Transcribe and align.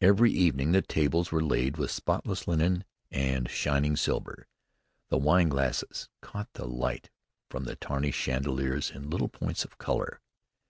Every 0.00 0.32
evening 0.32 0.72
the 0.72 0.80
tables 0.80 1.30
were 1.30 1.44
laid 1.44 1.76
with 1.76 1.90
spotless 1.90 2.48
linen 2.48 2.84
and 3.10 3.50
shining 3.50 3.94
silver. 3.94 4.46
The 5.10 5.18
wineglasses 5.18 6.08
caught 6.22 6.50
the 6.54 6.64
light 6.66 7.10
from 7.50 7.64
the 7.64 7.76
tarnished 7.76 8.18
chandeliers 8.22 8.90
in 8.90 9.10
little 9.10 9.28
points 9.28 9.66
of 9.66 9.76
color. 9.76 10.22